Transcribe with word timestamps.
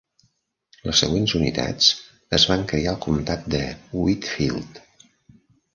Les 0.89 1.01
següents 1.03 1.35
unitats 1.41 1.91
es 2.39 2.47
van 2.53 2.67
criar 2.73 2.91
al 2.95 2.99
comtat 3.07 3.47
de 3.57 3.65
Whitfield. 4.03 4.87